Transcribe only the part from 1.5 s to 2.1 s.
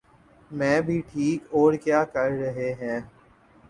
اور کیا